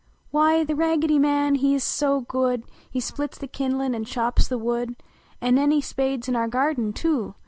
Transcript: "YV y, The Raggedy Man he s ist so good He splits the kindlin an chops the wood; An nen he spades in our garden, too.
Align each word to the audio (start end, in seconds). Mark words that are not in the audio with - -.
"YV 0.33 0.33
y, 0.33 0.63
The 0.63 0.75
Raggedy 0.75 1.19
Man 1.19 1.53
he 1.53 1.75
s 1.75 1.83
ist 1.83 1.95
so 1.95 2.21
good 2.21 2.63
He 2.89 2.99
splits 2.99 3.37
the 3.37 3.45
kindlin 3.47 3.93
an 3.93 4.03
chops 4.03 4.47
the 4.47 4.57
wood; 4.57 4.95
An 5.39 5.53
nen 5.53 5.69
he 5.69 5.79
spades 5.79 6.27
in 6.27 6.35
our 6.35 6.47
garden, 6.47 6.91
too. 6.91 7.35